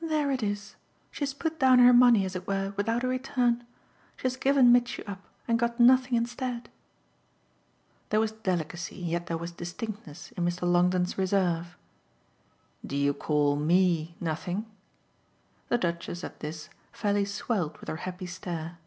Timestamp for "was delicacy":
8.20-8.94